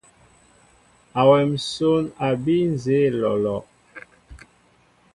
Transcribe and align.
Awem 1.19 1.49
nsón 1.59 2.05
a 2.25 2.27
bii 2.43 2.65
nzeé 2.73 3.05
olɔlɔ. 3.15 3.55